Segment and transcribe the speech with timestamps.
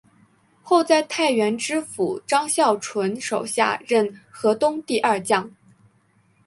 [0.63, 5.53] 后在太原知府张孝纯手下任河东第二将。